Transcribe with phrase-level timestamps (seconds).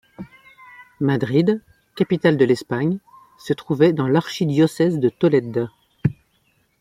[0.99, 1.61] Madrid,
[1.95, 2.97] capitale de l'Espagne,
[3.37, 5.69] se trouvait dans l'archidiocèse de Tolède.